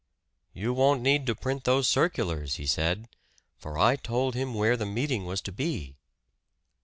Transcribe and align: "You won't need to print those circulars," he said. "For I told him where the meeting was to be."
"You 0.51 0.73
won't 0.73 1.03
need 1.03 1.27
to 1.27 1.35
print 1.35 1.63
those 1.65 1.87
circulars," 1.87 2.55
he 2.55 2.65
said. 2.65 3.07
"For 3.59 3.77
I 3.77 3.95
told 3.97 4.33
him 4.33 4.55
where 4.55 4.75
the 4.75 4.87
meeting 4.87 5.27
was 5.27 5.41
to 5.41 5.51
be." 5.51 5.95